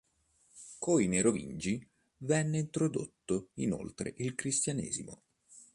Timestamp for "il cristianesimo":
4.17-5.21